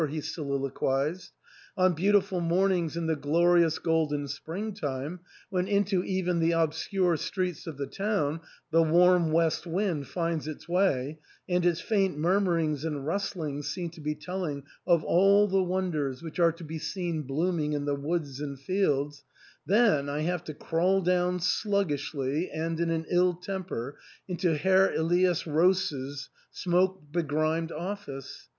[0.09, 1.29] "he soliloquised."
[1.77, 5.19] On beautiful mornings in the glorious golden spring time,
[5.51, 8.39] when into even the obscure streets of the town
[8.71, 14.01] the warm west wind finds its way, and its faint murmurings and rustlings seem to
[14.01, 17.93] be telling of all the wonders which are to be seen bloom ing in the
[17.93, 19.23] woods and fields,
[19.67, 25.45] then I have to crawl down sluggishly and in an ill temper into Herr Elias
[25.45, 28.49] Roos's smoke begrimed office.